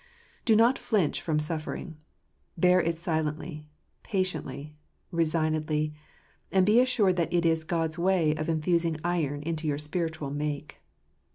[0.45, 1.95] Do not flinch from suffering.
[2.57, 3.67] Bear it silently,
[4.01, 4.75] patiently,
[5.11, 5.93] resignedly;
[6.51, 10.81] and be assured that it is God's way of infusing iron into your spiritual make.